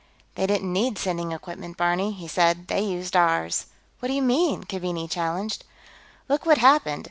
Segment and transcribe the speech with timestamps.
[0.33, 2.69] "They didn't need sending equipment, Barney," he said.
[2.69, 3.67] "They used ours."
[3.99, 5.63] "What do you mean?" Keaveney challenged.
[6.27, 6.99] "Look what happened.